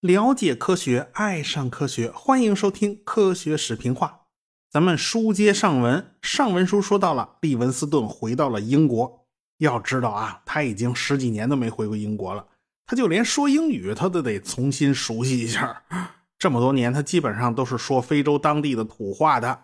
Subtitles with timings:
[0.00, 4.06] 了解科学，爱上科学，欢迎收听《科学视频化》。
[4.70, 9.26] 咱们书接上文，上文书说到了利文斯顿回到了英国。
[9.58, 12.46] 要知道啊，他已经十几年都没回过英国了，
[12.86, 15.82] 他就连说英语他都得重新熟悉一下。
[16.38, 19.58] 这么多年，他基本上都是说非洲当地的土话的。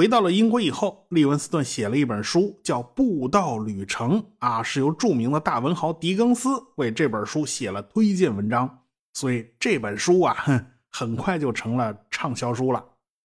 [0.00, 8.78] 回到了英国以后，利文斯顿写了一本书，叫《步道旅程》啊，是由著名的大文豪狄更斯为这本书写了推荐文章。
[9.12, 12.82] 所以这本书啊，哼，很快就成了畅销书了。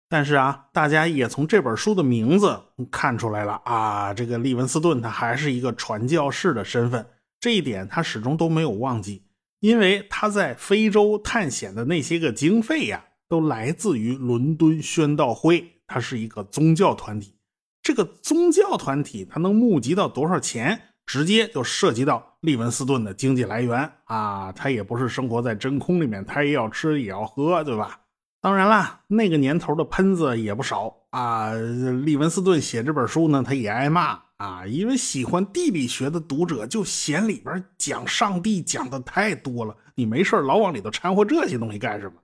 [0.09, 2.61] 但是啊，大家也从这本书的名字
[2.91, 7.07] 看出来了啊，这个利文斯顿他还是一个传教士的身份，
[7.39, 9.23] 这一点他始终都没有忘记。
[9.61, 17.35] 因为他在非洲探险的那些个经费呀，都来自于伦敦宣道会，它是一个宗教团体。
[17.83, 20.81] 这个宗教团体它能募集到多少钱？
[21.07, 28.01] 直接就涉及到利文斯顿的经济来源啊，他也不是生活在真空里面，他也要吃也要喝，对吧？
[28.41, 31.53] 当然啦，那个年头的喷子也不少啊。
[31.53, 42.15] 利文斯顿写这本书呢，他也挨骂啊，因为喜欢地理学的读者就嫌里边讲上帝讲的太多了，你没事老往里头掺和这些东西干什么？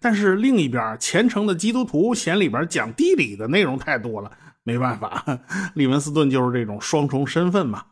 [0.00, 4.30] 但是另一边虔诚的基督徒嫌里边讲地理的内容太多了，
[4.62, 5.24] 没办法，
[5.74, 7.84] 利文斯顿就是这种双重身份嘛。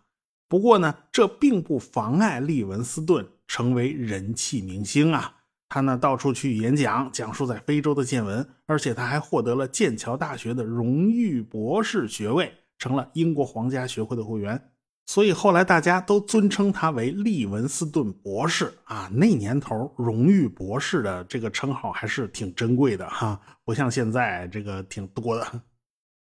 [0.49, 5.37] 不过呢，这并不妨碍利文斯顿成为人气明星啊！
[5.69, 14.72] 他呢到处去演讲，讲述在非洲的见闻，而且他还获得了剑桥大学的荣誉博士学位，成了英国皇家学会的会员。
[15.07, 19.11] 所以后来大家都尊称他为利文斯顿博士啊！
[19.13, 25.63] 那年头，荣誉博士的这个称号还是挺珍贵的哈，不像现在这个挺多的。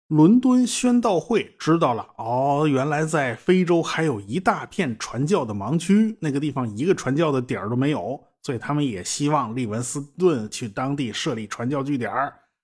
[0.08, 12.10] 伦敦宣道会知道了哦，原来在非洲还有一大片传教的盲区，那个地方一个传教的点儿都没有，所以他们也希望利文斯顿去当地设立传教据点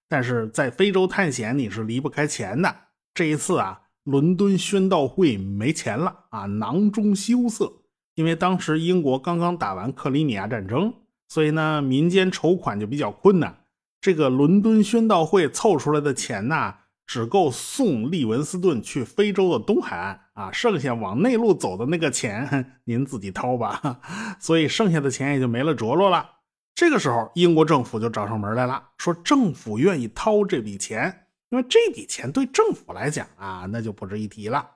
[0.09, 2.75] 但是在非洲探险你是离不开钱的。
[3.15, 7.73] 这一次啊，伦敦宣道会没钱了啊，囊中羞涩，
[8.15, 10.95] 因为当时英国刚刚打完克里米亚战争，
[11.29, 13.65] 所以呢，民间筹款就比较困难。
[14.01, 16.75] 这个伦敦宣道会凑出来的钱呢？
[17.05, 24.01] 只够送利文斯顿去非洲的东海岸啊，剩下往内陆走的那个钱 您自己掏吧。
[24.39, 26.31] 所以剩下的钱也就没了着落了。
[26.77, 34.69] 这个时候，英国政府就找上门来了，说政府愿意掏这笔钱，因为这笔钱对政府来讲啊，那就不值一提了。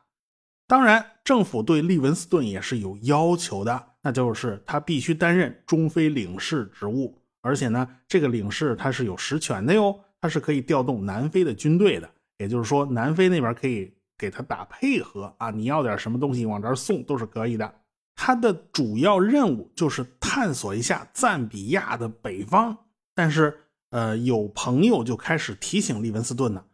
[0.67, 12.09] 当然，政府对利文斯顿也是有要求的，那就是他必须担任中非领事职务，而且呢，这个领事他是有实权的哟，他是可以调动南非的军队的。
[12.39, 17.75] 也就是说，南非那边可以给他打配合啊，你要点什么东西往这儿送都是可以的。
[18.15, 22.77] 他的主要任务就是探索一下赞比亚的北方。
[23.15, 23.59] 但是，
[23.91, 26.65] 呃，有朋友就开始提醒利文斯顿呢，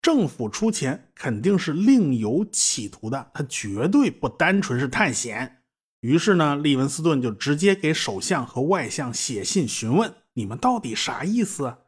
[0.00, 5.58] 政府出钱肯定是另有企图的，他绝对不单纯是探险。
[6.00, 11.66] 于是呢，利文斯顿就直接给首相和外相写信询问：你们到底啥意思？
[11.66, 11.78] 啊？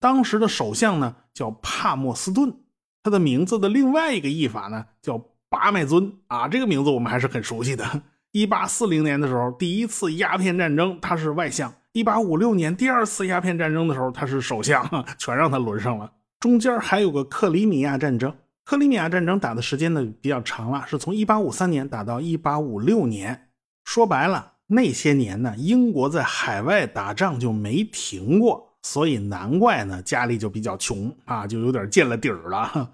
[0.00, 2.52] 当时的首相呢叫帕默斯顿。
[3.02, 5.16] 他的名字的另外一个译法呢，叫
[5.48, 8.02] 巴麦尊啊，这个名字我们还是很熟悉的。
[8.32, 16.12] 一八四零年的时候，第一次鸦片战争他是外相；一八五六年第二次鸦片战争的时候，他是首相，全让他轮上了。
[16.38, 18.32] 中间还有个克里米亚战争，
[18.64, 23.48] 克里米亚战争打的时间呢比较长了，是从一八五三年打到一八五六年。
[23.84, 28.68] 说白了，那些年呢，英国在海外打仗就没停过。
[28.82, 32.92] 所以难怪呢，家里就比较穷啊，就有点见了底儿了。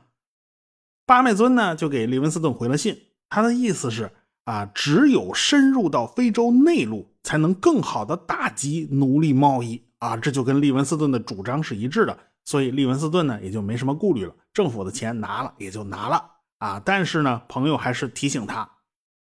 [1.04, 2.98] 巴麦尊呢就给利文斯顿回了信，
[3.28, 4.10] 他的意思是
[4.44, 12.16] 啊，只有深入到非洲内陆，才能更好的打击奴隶贸易啊，这就跟利文斯顿的主张是一致的。
[12.44, 16.24] 所以利文斯顿呢也就没什么顾虑了，政府的钱拿了也就拿了
[16.58, 16.80] 啊。
[16.84, 18.70] 但是呢，朋友还是提醒他，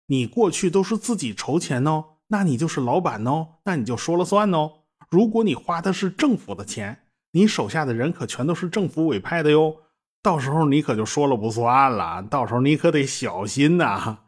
[0.06, 4.72] 你过去都是自己筹钱哦，那你就是老板哦，那你就说了算哦。
[5.10, 7.00] 如果你花的是政府的钱，
[7.32, 9.76] 你手下的人可全都是政府委派的哟，
[10.22, 14.20] 到时候你可就说了不算了，到时候你可得小心呐。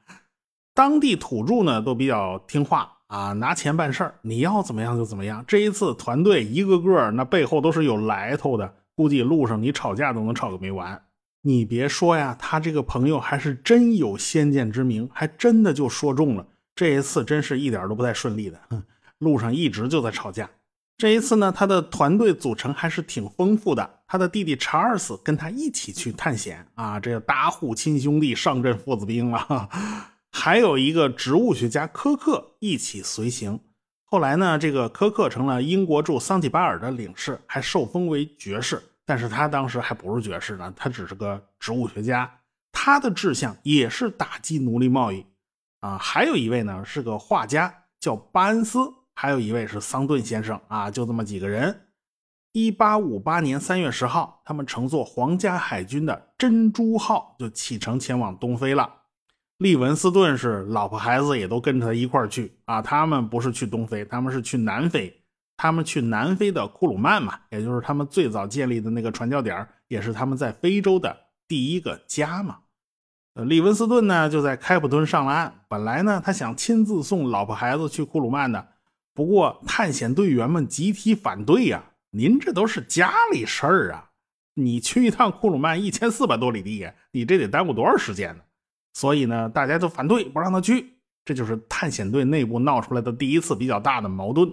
[0.74, 5.44] 当地土著呢都比较听话啊，拿钱办事儿，你要怎么样就怎么样。
[5.48, 11.02] 这一次团队一个个那背后都是有来头的，估计路上你吵架都能吵个没完。
[11.42, 16.46] 你别说呀，他这个朋友还是真有先见之明，还真的就说中了。
[16.76, 18.60] 这一次真是一点都不太顺利的，
[19.18, 20.48] 路上一直就在吵架。
[20.98, 23.90] 这一次呢，他的团队组成还是挺丰富的。
[24.06, 29.70] 他的弟弟查尔斯跟他一起去探险啊，这打虎亲兄弟，上阵父子兵了。
[30.42, 33.60] 还有一个植物学家科克一起随行。
[34.06, 38.82] 后来呢，这个科克成了英国驻桑吉巴尔的领事，还受封为爵士。
[39.06, 42.40] 但是他当时还不是爵士呢，他只是个植物学家。
[42.72, 45.26] 他的志向也是打击奴隶贸易
[45.82, 45.98] 啊。
[45.98, 48.80] 还有一位呢，是个画家，叫巴恩斯。
[49.16, 51.88] 还有一位是桑顿先生啊，就这么几个人。
[52.54, 58.99] 一八五八年三月十号，他们乘坐皇家海军的珍珠号就启程前往东非了。
[59.60, 62.82] 利文斯顿是老婆孩子也都跟着他一块去啊。
[62.82, 65.14] 他们不是去东非，他们是去南非。
[65.58, 71.14] 他们去南非的库鲁曼嘛，也就是他们最早建立的那个传教点也是他们在非洲的
[71.46, 72.60] 第一个家嘛。
[73.34, 75.54] 呃，利文斯顿呢就在开普敦上了岸。
[75.68, 78.66] 本来呢，他想亲自送老婆孩子去库鲁曼的。
[79.14, 81.84] 不过，探险队员们集体反对呀！
[82.12, 84.12] 您这都是家里事儿啊！
[84.54, 88.44] 你去一趟库鲁曼一千四百多里地，你这得耽误多少时间呢？
[88.94, 90.98] 所以呢，大家都反对，不让他去。
[91.26, 94.52] 这就是探险队内部闹出来的第一次比较大的矛盾。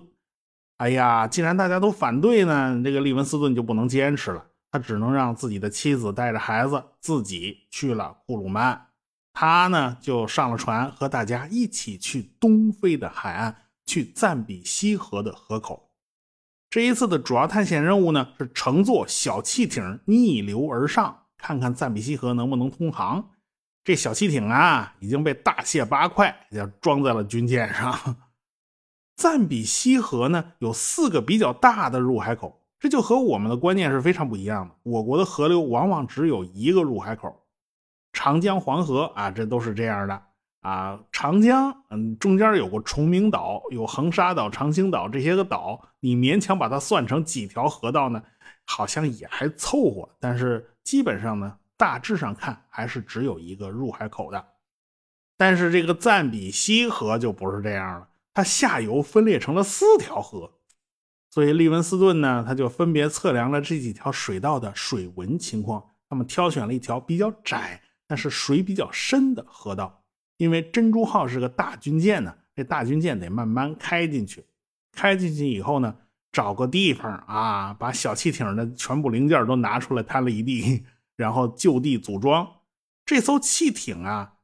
[0.78, 8.88] 哎呀，既然大家都反对呢，这个利文斯顿就不能坚持了，他只能让自己的妻子带着孩子自己去了库鲁曼。
[9.32, 13.56] 他呢，就上了船，和大家一起去东非的海岸。
[13.88, 15.92] 去赞比西河的河口，
[16.68, 23.30] 这一次的主要探险任务呢是乘坐小汽艇逆流而上，看看赞比西河能不能通航。
[23.86, 28.16] 这小汽艇啊已经被大卸八块，要装在了军舰上。
[29.14, 34.74] 赞比西河呢有四个比较大的入海口，这就和我们的观念是非常不一样的。
[34.82, 37.46] 我国的河流往往只有一个入海口，
[38.12, 40.20] 长江、黄河啊，这都是这样的。
[40.62, 48.20] 啊，长江，嗯，中间有个崇明岛，有横沙岛、长兴岛这些个岛，你勉强把它算成几条河道呢？
[48.64, 50.08] 好像也还凑合。
[50.18, 54.46] 但是基本上呢，大致上看还是只有一个入海口的。
[55.36, 60.52] 但是这个赞比西河就不是这样了，它下游分裂成了四条河。
[61.30, 70.02] 所以利文斯顿呢，他就分别测量了这几条水道的水文情况，他们挑选了一条比较窄，但是水比较深的河道。
[70.38, 74.46] 因为珍珠号是个大军舰呢，这大军舰得慢慢开进去。
[74.92, 75.94] 开进去以后呢，
[76.32, 82.46] 找个地方啊，把小汽艇的全部零件都拿出来摊了一地，然后就地组装。
[83.04, 84.34] 这艘汽艇啊，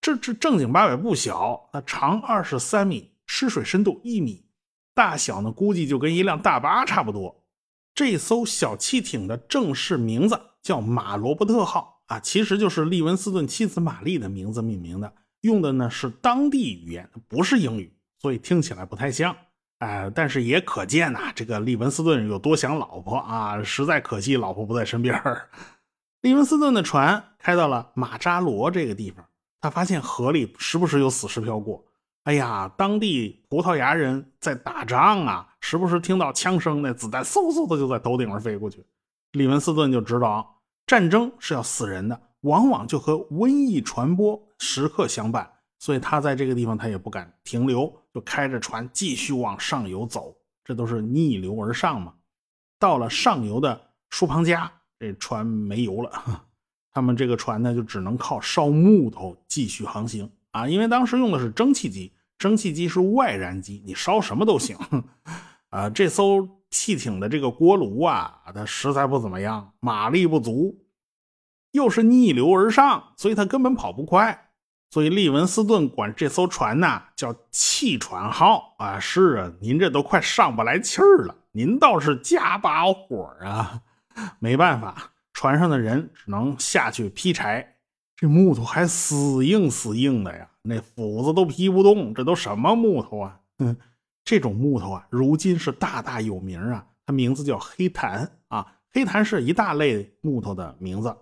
[0.00, 4.46] 这这正经八百不小，它长二十三米，吃水深度一米，
[4.94, 7.44] 大小呢估计就跟一辆大巴差不多。
[7.94, 15.12] 这艘小汽艇的正式名字叫马罗伯特号啊，其实就是利文斯顿妻子玛丽的名字命名的。
[15.40, 19.36] 用的呢是当地语言，不是英语，所以听起来不太像。
[19.78, 23.62] 哎，但是也可见呐，这个利文斯顿有多想老婆啊！
[23.62, 25.48] 实在可惜，老婆不在身边儿。
[26.26, 29.24] 利文斯顿的船开到了马扎罗这个地方，
[29.60, 31.84] 他发现河里时不时有死尸飘过。
[32.24, 38.84] 哎呀，当地葡萄牙人在打仗啊，时不时听到枪声，那子弹嗖嗖的就在头顶上飞过去。
[39.30, 42.20] 利文斯顿就知道，战争是要死人的。
[42.40, 50.36] 往往就和瘟疫传播时刻相伴，所以他在这个地方他也不敢停留，就开着船继续往上游走。
[50.64, 52.12] 这都是逆流而上嘛。
[52.80, 53.80] 到了上游的
[54.10, 56.44] 舒庞加，这船没油了，
[56.92, 64.76] 他们这个船呢就只能靠烧木头继续航行啊，因为当时用的是蒸汽机，蒸汽机是外燃机，你烧什么都行
[65.70, 65.90] 啊。
[65.90, 70.78] 这艘汽艇的这个锅炉啊，它实在不怎么样，马力不足。
[71.72, 74.48] 又是逆流而上，所以他根本跑不快。
[74.90, 78.98] 所以利文斯顿管这艘船呢叫“气船号”啊。
[78.98, 83.82] 是啊，您这都快上不来气儿了，您倒是加把火啊！
[84.38, 87.76] 没办法，船上的人只能下去劈柴。
[88.16, 92.14] 这木头还死硬死硬的呀，那斧子都劈不动。
[92.14, 93.40] 这都什么木头啊？
[93.58, 93.76] 嗯，
[94.24, 96.86] 这种木头啊，如今是大大有名啊。
[97.04, 101.14] 它名字叫黑檀啊，黑檀是一大类木头的名字。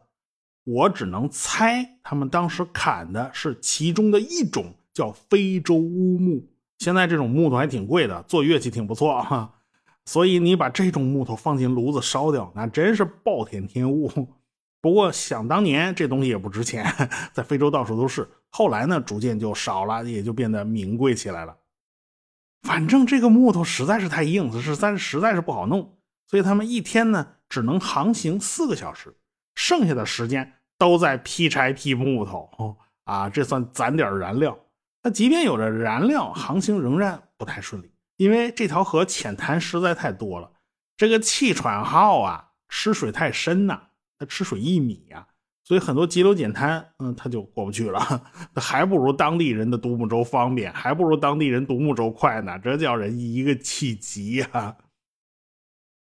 [0.64, 6.42] 我只能猜，他们当时砍的是其中的一种，叫非洲乌木。
[6.78, 9.53] 现在这种木头还挺贵的，做乐器挺不错哈。
[10.04, 14.10] 所以你把这种木头放进炉子烧掉，那真是暴殄天物。
[14.80, 16.84] 不过想当年这东西也不值钱，
[17.32, 18.28] 在非洲到处都是。
[18.50, 21.56] 后来呢，逐渐就少了，也就变得名贵起来了。
[22.62, 25.96] 反正这个木头实在是太硬，实在实在是不好弄，
[26.26, 29.16] 所以他们一天呢只能航行四个小时。
[29.54, 34.58] 剩下的时间都在劈柴劈木头啊，这算攒点燃料。
[35.02, 40.52] 那即便有了燃料，航行仍然不太顺利，因为这条河浅滩实在太多了。
[40.96, 43.80] 这个气喘号啊，吃水太深呐，
[44.18, 45.26] 它吃水一米呀，
[45.64, 48.00] 所以很多急流简滩，嗯，他就过不去了。
[48.56, 52.58] 还不如当地人的独木舟方便，还不如当地人独木舟快呢。
[52.60, 54.76] 这叫人一个气急呀！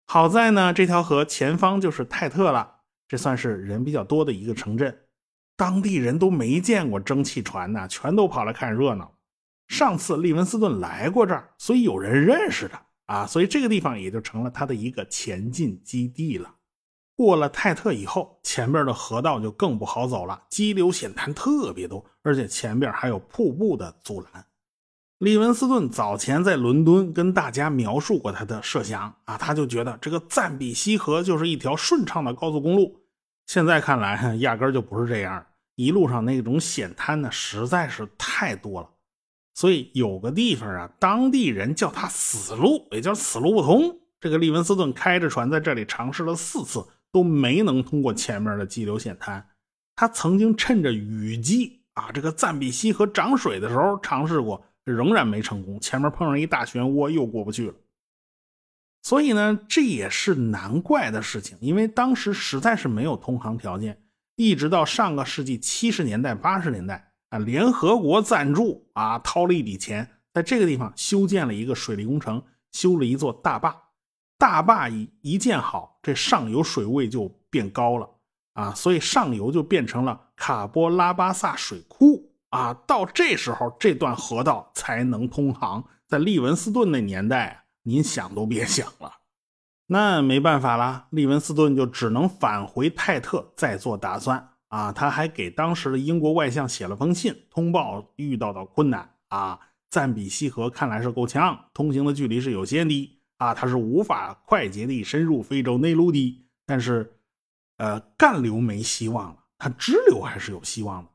[0.06, 5.06] 好在呢，这条河前方就是泰特了，这算是人比较多的一个城镇。
[5.56, 9.16] 当地人都没见过蒸汽船呢，全都跑来看热闹。
[9.68, 16.56] 上次利文斯顿来过这儿，所以有人认识他啊，所以这个地方也就成了他的一个前进基地了。
[17.16, 24.46] 过了泰特以后，前边的河道就更不好走了，激流险滩特别多，而且前边还有瀑布的阻拦。
[25.20, 33.00] 利文斯顿早前在伦敦跟大家描述过他的设想啊，他就觉得这个赞比西河就是一条顺畅的高速公路。
[33.46, 38.90] 现在看来，压根就不是这样，一路上那种险滩呢实在是太多了。
[39.54, 44.00] 所以有个地方啊，当地人叫它死路，也叫死路不通。
[44.20, 46.86] 这个利文斯顿开着船在这里尝试了四次。
[47.14, 49.48] 都没能通过前面的激流险滩。
[49.96, 55.80] 他曾经趁着雨季啊，这个赞比西河涨水的时候尝试过，仍然没成功。
[55.80, 57.76] 前面碰上一大漩涡，又过不去了。
[59.04, 64.02] 所以呢，这也是难怪的事情，因为当时实在是没有通航条件。
[64.36, 73.76] 一直到上个世纪七十年代、八十年代啊，联合国赞助啊，掏了一笔钱，在这个地方修建了一个水利工程，修了一座大坝。
[74.38, 78.08] 大坝一一建好，这上游水位就变高了
[78.54, 82.72] 啊，所以上游就变成了卡波拉巴萨水库啊。
[82.86, 85.84] 到这时候，这段河道才能通航。
[86.08, 89.12] 在利文斯顿那年代，您想都别想了。
[89.88, 94.92] 那没办法了，利文斯顿就只能返回泰特再做打算啊。
[94.92, 99.60] 他还给当时的英国外相写了封信，通报遇到的困难啊。
[99.90, 103.20] 赞比西河看来是够呛，通行的距离是有限的。
[103.38, 107.14] 啊，他是无法快捷地深入非洲内陆的，但是，
[107.78, 111.10] 呃，干流没希望了，他支流还是有希望的。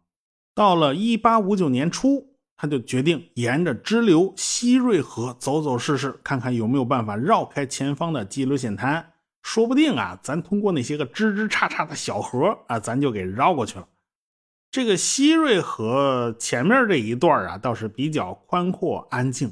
[0.55, 9.13] 到了一八五九年初，他就决定沿着支流西瑞河走走试试，看看有没有办法绕开前方的激流险滩。
[9.49, 13.89] 说不定啊，咱通过那些个枝枝杈杈的小河啊，咱就给绕过去了。
[14.71, 19.51] 这个西瑞河前面这一段啊，倒是比较宽阔安静。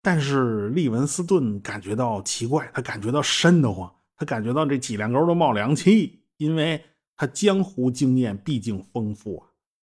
[0.00, 6.82] 但是利文斯顿感觉到奇怪，他感觉到瘆得慌，他感觉到这脊梁沟都冒凉气，因为
[7.14, 9.44] 他江湖经验毕竟丰富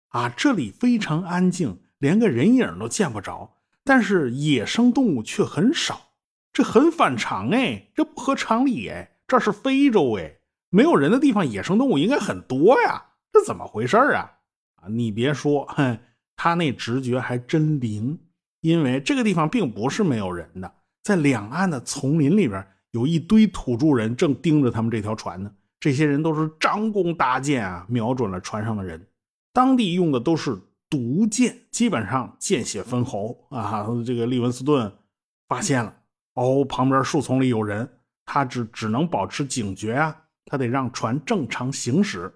[0.10, 0.22] 啊。
[0.22, 6.00] 啊，这里非常安静，连个人影都见不着，但是野生动物却很少，
[6.54, 10.40] 这很反常哎，这不合常理哎，这是非洲哎，
[10.72, 14.30] 没有人的地方，野生动物应该很多呀，这怎么回事啊？
[14.76, 15.98] 啊，你别说，哼，
[16.36, 18.20] 他那直觉还真灵。
[18.60, 20.70] 因为这个地方并不是没有人的，
[21.02, 25.50] 在两岸的丛林里边，有一堆土著人正盯着他们这条船呢。
[25.80, 29.08] 这些人都是张弓搭箭啊，瞄准了船上的人。
[29.54, 30.60] 当地用的都是
[30.90, 33.88] 毒箭，基本上见血封喉啊。
[34.06, 34.92] 这个利文斯顿
[35.48, 35.96] 发现了，
[36.34, 37.90] 哦，旁边树丛里有人，
[38.34, 42.34] 他只只能保持警觉啊，他得让船正常行驶。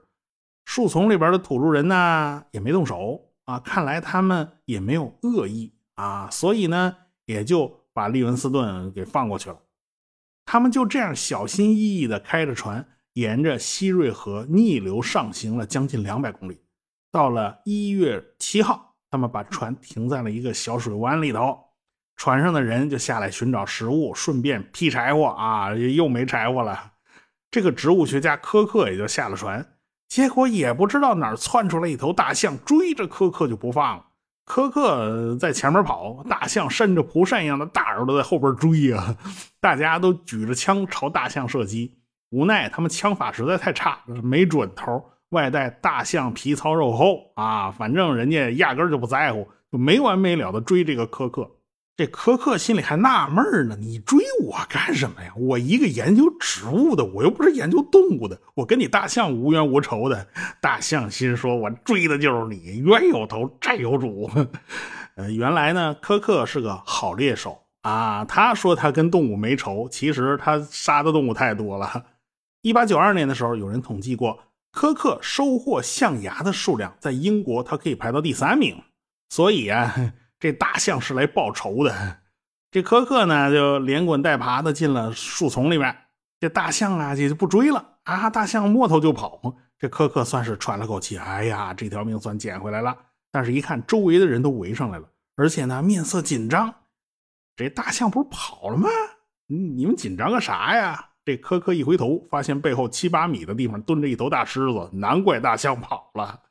[0.65, 5.73] 树丛里边的土著人呢，也没动手啊，看来他们也没有恶意。
[5.93, 6.97] 啊，所以呢，
[7.27, 9.57] 也就把利文斯顿给放过去了。
[10.43, 16.59] 他们就这样小心翼翼地开着船，沿着西瑞河逆流上行了将近两百公里。
[17.09, 21.57] 到了一月七号，他们把船停在了一个小水湾里头，
[22.15, 26.91] 船上的人就下来寻找食物，顺便劈柴火啊，又没柴火了。
[27.51, 29.65] 这个植物学家科克也就下了船，
[30.07, 34.05] 结果也不知道哪儿窜出来一头大象，追着科克就不放了。
[34.45, 39.17] 科克在前面跑，大象伸着蒲扇一样的大耳朵在后边追啊！
[39.59, 41.97] 大家都举着枪朝大象射击，
[42.29, 47.71] 无奈他们枪法实在太差，没准头，外带大象皮糙肉厚啊！
[47.71, 51.49] 反正人家压根就不在乎，就没完没了的追这个科克。
[51.97, 55.31] 这科克心里还纳闷呢，你追我干什么呀？
[55.37, 60.27] 我一个研究植物的，我又不是研究动物的，我跟你大象无冤无仇的。
[60.59, 64.29] 大象心说：“我追的就是你，冤有头债有主。
[65.15, 68.25] ”呃，原来呢，科克是个好猎手啊。
[68.25, 72.07] 他说他跟动物没仇，其实他杀的动物太多了。
[72.61, 74.37] 一八九二年的时候，有人统计过，
[74.73, 78.83] 科克收获象牙的数量在英国，他可以排到第三名。
[79.29, 79.95] 所以啊。
[80.39, 82.19] 这大象是来报仇的，
[82.71, 85.95] 这科克呢就连滚带爬的进了树丛里面。
[86.39, 89.41] 这大象啊也就不追了啊，大象摸头就跑。
[89.77, 92.95] 这科克算是喘了口气，哎呀，这条命算捡回来了。
[93.31, 96.73] 但是，一看周围的人都围上来了，而且呢面色紧张。
[97.55, 98.89] 这大象不是跑了吗？
[99.47, 101.09] 你们紧张个啥呀？
[101.23, 106.41] 这科克一回头，发现背后七八米的地方蹲着一头大狮子，难怪大象跑了。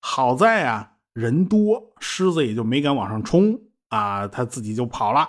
[0.00, 5.28] 好在啊，人多，狮子也就没敢往上冲啊，他自己就跑了。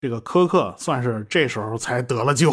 [0.00, 2.50] 这个科克算是这时候才得了救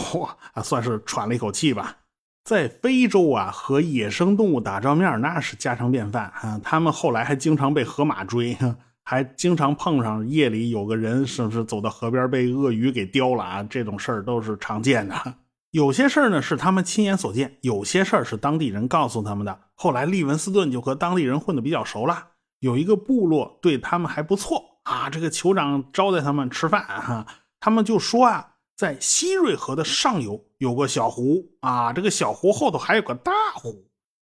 [0.53, 1.97] 啊，算是喘了一口气吧。
[2.45, 6.59] 在非洲啊，和野生动物打照面那是家常便饭啊。
[6.63, 8.57] 他们后来还经常被河马追，
[9.03, 13.63] 还经常碰上夜里有个人是不是走到河边被鳄鱼给叼了啊？
[13.63, 15.35] 这种事儿都是常见的。
[15.71, 19.59] 有些事儿呢是他们亲眼所见，有些事儿是当地人告诉他们的。
[19.75, 22.29] 后来利文斯顿就和当地人混得比较熟了，
[22.61, 25.09] 有一个部落对他们还不错啊。
[25.09, 27.27] 这个酋长招待他们吃饭哈。
[27.59, 33.85] 他们就说啊，在西瑞河的上游有个小湖啊，这个小湖后头还有个大湖。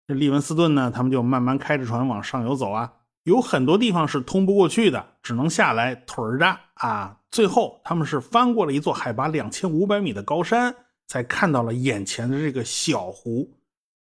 [0.05, 2.91] 这利文斯顿呢，他们就慢慢开着船往上游走啊，
[3.23, 7.19] 有很多地方是通不过去的，只能下来腿儿着啊。
[7.31, 10.75] 最后他们是翻过了一座海拔两千五百米的高山，
[11.07, 13.49] 才看到了眼前的这个小湖。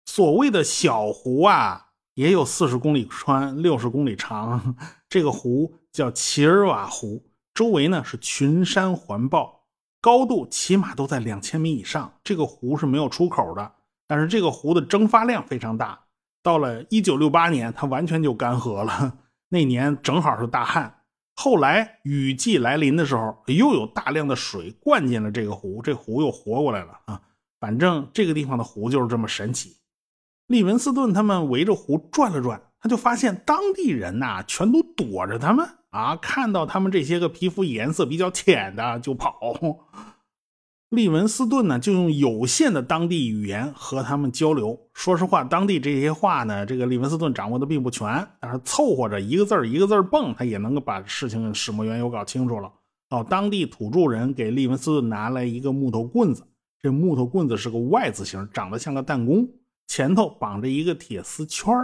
[0.07, 1.86] 所谓的小湖啊，
[2.17, 4.75] 也有四十公里宽，六十公里长。
[5.07, 7.27] 这个湖叫齐尔瓦湖。
[7.53, 9.67] 周围呢是群山环抱，
[10.01, 12.15] 高度起码都在两千米以上。
[12.25, 13.73] 这个湖是没有出口的，
[14.07, 16.07] 但是这个湖的蒸发量非常大。
[16.43, 19.19] 到了一九六八年，它完全就干涸了。
[19.51, 21.03] 那年正好是大旱，
[21.35, 27.21] 后来雨季来临的时候，又有大量的水灌进了这个湖，这湖又活过来了啊！
[27.61, 29.77] 反正这个地方的湖就是这么神奇。
[30.47, 35.67] 利文斯顿他们围着湖转了转，他就发现当地人呐全都躲着他们。
[35.91, 36.15] 啊！
[36.17, 39.55] 看到他们这些个皮肤颜色比较浅的就跑。
[40.91, 44.79] 利文斯顿呢，就用有限的当地语言和他们交流。
[44.93, 52.71] 说实话，当地这些话呢，这个利文斯顿掌握的并不全，但是凑合着一个字一个字蹦，他也能够把事情始末缘由搞清楚了。
[53.09, 56.47] 哦，当地土著人给利文斯顿拿来一个木头棍子，
[56.83, 59.49] 这木头棍子是个 Y 字形，长得像个弹弓，
[59.87, 61.75] 前头绑着一个铁丝圈。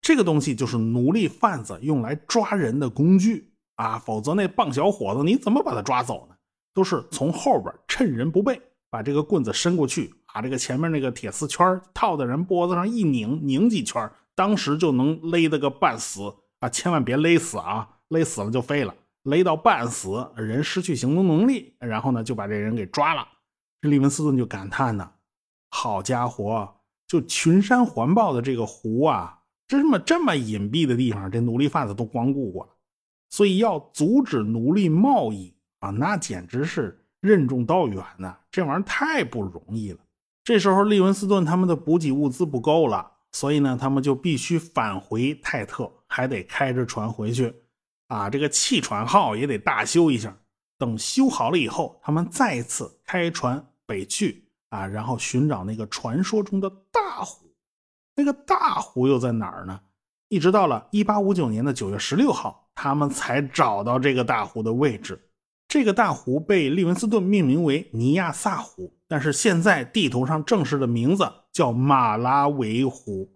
[0.00, 6.36] 这个东西就是奴隶贩子用来抓人的工具啊，否则那棒小伙子你怎么把他抓走呢？
[6.72, 16.68] 都是从后边趁人不备，把这个棍子伸过去，把这个前面那个铁丝圈套在人脖子上一拧，拧几圈，当时就能勒得个半死啊！
[16.68, 23.26] 千万别勒死啊，勒死了就废了，勒到半死，人失去行动能力，然后呢就把这人给抓了。
[23.82, 25.12] 利文斯顿就感叹呢
[25.70, 26.79] ：“好家伙，
[27.10, 32.68] 就群山环抱的这个湖啊！”这么这么隐蔽的地方，这奴隶贩子都光顾过，
[33.30, 38.36] 所以要阻止奴隶贸易啊，那简直是任重道远呐！
[38.52, 39.98] 这玩意儿太不容易了。
[40.44, 47.52] 这时候，利文斯顿他们的补给物资不够了，所以呢，他们就必须返回泰特，还得开着船回去
[48.06, 48.30] 啊。
[48.30, 50.36] 这个弃船号也得大修一下。
[50.78, 57.46] 等修好了以后，他们再次开船北去啊，然后寻找那个传说中的大湖。
[58.16, 59.80] 那个大湖又在哪儿呢？
[60.28, 65.28] 一直到了一八五九年的九月十六号，他们才找到这个大湖的位置。
[65.66, 73.32] 这个大湖被利文斯顿命名为尼亚萨湖，但是现在地图上正式的名字叫马拉维湖。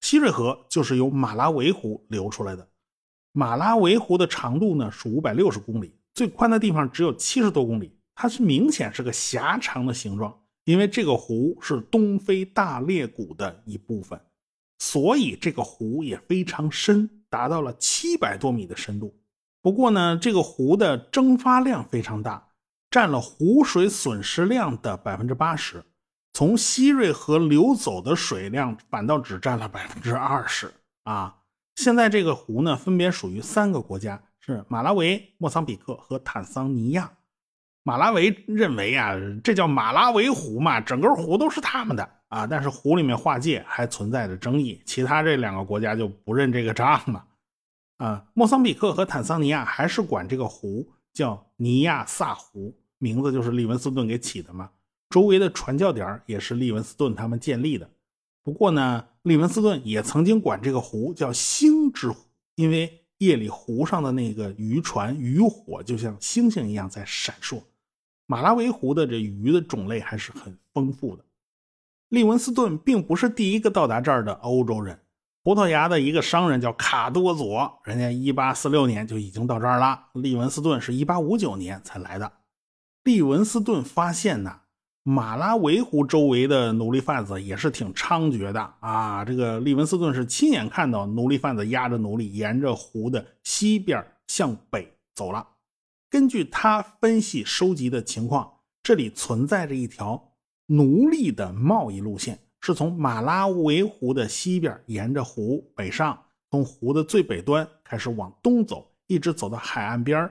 [0.00, 2.68] 希瑞河就是由马拉维湖流出来的。
[3.32, 10.36] 马拉维湖的长度呢是五百六十公里，最宽的地方只有七十多公里，它是明显是个狭长的形状。
[10.68, 14.20] 因为这个湖是东非大裂谷的一部分，
[14.78, 19.18] 所以这个湖也非常深，达到了七百多米的深度。
[19.62, 22.50] 不过呢，这个湖的蒸发量非常大，
[22.90, 25.82] 占了湖水损失量的百分之八十。
[26.34, 30.70] 从西瑞河流走的水量反倒只占了百分之二十
[31.04, 31.38] 啊！
[31.76, 37.10] 现在这个湖呢，分别属于三个国家，是马拉维、莫桑比克和坦桑尼亚。
[37.88, 42.46] 马拉维认为啊，这叫马拉维湖嘛，整个湖都是他们的啊。
[42.46, 47.24] 但是湖里面划界还存在着争议，其他这两个国家就不认这个账了
[47.96, 48.26] 啊。
[48.34, 54.68] 莫桑比克和坦桑尼亚还是管这个湖叫尼亚萨湖，名字就是利文斯顿给起的嘛。
[55.08, 57.88] 周围的传教点也是利文斯顿他们建立的。
[58.44, 62.18] 不过呢，利文斯顿也曾经管这个湖叫星之湖，
[62.56, 67.62] 因为夜里湖上的那个渔船渔火就像星星一样在闪烁。
[68.30, 71.24] 马拉维湖的这鱼的种类还是很丰富的。
[72.10, 75.00] 利文斯顿并不是第一个到达这儿的欧洲人，
[75.42, 80.08] 葡萄牙的一个商人叫卡多佐，人家1846年就已经到这儿了。
[80.12, 82.30] 利文斯顿是一859年才来的。
[83.02, 84.60] 利文斯顿发现呢，
[85.02, 89.24] 马拉维湖周围的奴隶贩子也是挺猖獗的啊。
[89.24, 95.46] 这个利文斯顿是亲眼看到奴隶贩子押着奴隶沿着湖的西边向北走了。
[96.10, 100.32] 根据他分析收集的情况，这里存在着一条
[100.66, 110.30] 奴隶的贸易路线，是从马拉维湖的西边沿着湖北上，从湖的最北端开始往东走，一直走到海岸边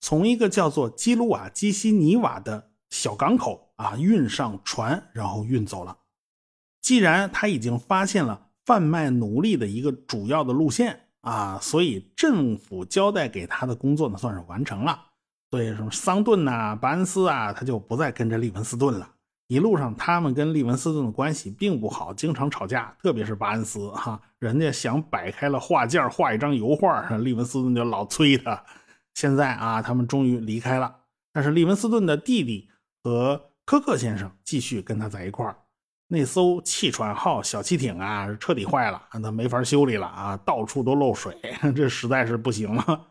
[0.00, 5.98] 从一个叫做基鲁瓦基西尼瓦的小港口啊运上船，然后运走了。
[6.80, 11.07] 既然他已经发现了贩卖奴隶的一个主要的路线。
[11.22, 15.06] 啊，所以政府交代给他的工作呢，算是完成了。
[15.50, 19.10] 所以什么桑顿呐、巴恩斯啊，他就不再跟着利文斯顿了。
[19.46, 22.94] 一路上，他们跟利文斯顿的关系并不好，经常吵架。
[23.02, 28.62] 特别是巴恩斯哈，人家想摆开了画架画一张油画，利文斯顿就老催他。
[29.14, 30.94] 现在啊，他们终于离开了，
[31.32, 32.68] 但是利文斯顿的弟弟
[33.02, 35.56] 和科克先生继续跟他在一块儿。
[36.10, 41.38] 那艘气喘号小汽艇啊，彻底坏了，它没法修理了啊，到处都漏水，
[41.76, 43.08] 这实在是不行了。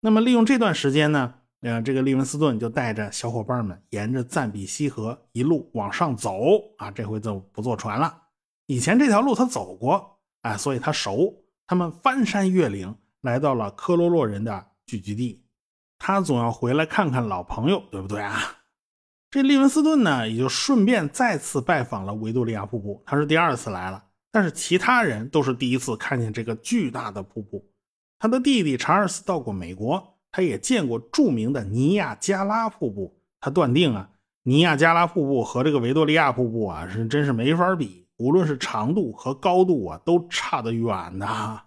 [0.00, 6.40] 那么利用这段时间呢，呃，这个利文斯顿就带着小伙伴们沿着赞比西河一路往上走
[6.78, 8.22] 啊，这回就不坐船了。
[8.66, 11.32] 以前这条路他走过，哎，所以他熟。
[11.68, 15.44] 他们翻山越岭，来到了科罗洛人的聚居地。
[15.98, 18.40] 他总要回来看看老朋友，对不对啊？
[19.36, 23.02] 这利文斯顿呢，也就顺便再次拜访了维多利亚瀑布。
[23.04, 27.62] 他是第二次来了，但是其他人都是第一次看见这个巨大的瀑布。
[28.18, 33.14] 他的弟弟查尔斯到过美国，他也见过著名的尼亚加拉瀑布。
[33.38, 34.08] 他断定啊，
[34.44, 41.62] 尼亚加拉瀑布和这个维多利亚瀑布啊，是真是没法比，无论是长度和高度啊，都差得远呐。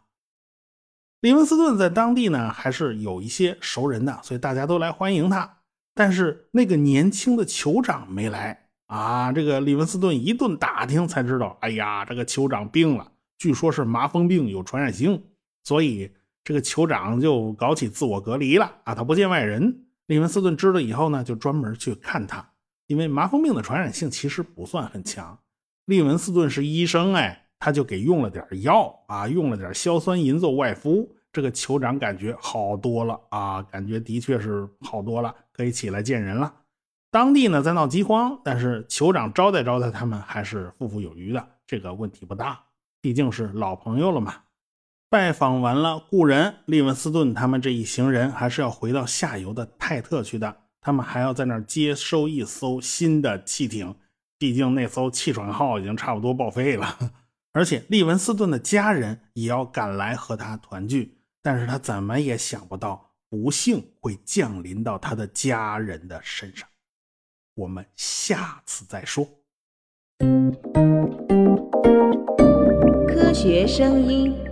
[1.21, 5.58] 利文斯顿在当地呢，还是有一些熟人的，所以大家都来欢迎他。
[5.99, 9.33] 但是那个年轻的酋长没来啊！
[9.33, 15.21] 这个利文斯顿一顿打听才知道，哎呀，这个酋长病了，据说是麻风病有传染性，
[15.65, 16.09] 所以
[16.41, 18.95] 这个酋长就搞起自我隔离了啊！
[18.95, 19.87] 他不见外人。
[20.07, 22.49] 利文斯顿知道以后呢，就专门去看他，
[22.87, 25.37] 因为麻风病的传染性其实不算很强。
[25.83, 31.13] 利文斯顿是医生，哎，他就给用了点药啊，用了点硝酸银唑外敷。
[31.31, 36.53] 这个酋长感觉好多了啊，感觉的确是好多了，可以起来见人了。
[37.11, 42.59] 当地呢在闹饥荒，但是酋长招待招待他们还是富富有余的，这个问题不大，
[43.01, 44.35] 毕竟是老朋友了嘛。
[45.09, 53.95] 拜访完了故人，利文斯顿他们这一行人还是要回到下游的泰特去的，他们还要在那儿接收一艘新的汽艇，
[54.37, 56.97] 毕竟那艘气喘号已经差不多报废了，
[57.53, 61.18] 而且利文斯顿的家人也要赶来和他团聚。
[61.41, 66.67] 但是他怎么也想不到，不幸会降临到他的家人的身上。
[67.55, 69.25] 我们下次再说。
[73.07, 74.48] 科学声音。